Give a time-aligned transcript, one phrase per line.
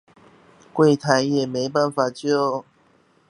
[0.73, 2.65] 櫃檯也沒法救